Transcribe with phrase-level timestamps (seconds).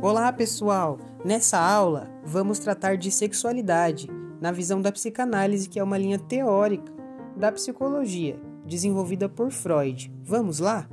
[0.00, 0.96] Olá, pessoal!
[1.24, 4.06] Nessa aula, vamos tratar de sexualidade
[4.40, 6.92] na visão da psicanálise, que é uma linha teórica
[7.36, 10.12] da psicologia desenvolvida por Freud.
[10.22, 10.88] Vamos lá?